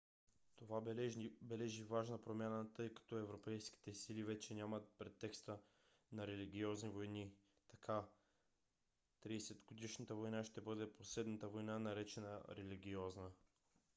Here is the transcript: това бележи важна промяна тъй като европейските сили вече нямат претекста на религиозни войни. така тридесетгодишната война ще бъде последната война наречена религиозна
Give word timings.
това 0.57 0.81
бележи 1.41 1.83
важна 1.83 2.21
промяна 2.21 2.73
тъй 2.73 2.93
като 2.93 3.17
европейските 3.17 3.93
сили 3.93 4.23
вече 4.23 4.53
нямат 4.53 4.87
претекста 4.97 5.59
на 6.11 6.27
религиозни 6.27 6.89
войни. 6.89 7.31
така 7.69 8.05
тридесетгодишната 9.19 10.15
война 10.15 10.43
ще 10.43 10.61
бъде 10.61 10.93
последната 10.93 11.47
война 11.47 11.79
наречена 11.79 12.41
религиозна 12.51 13.31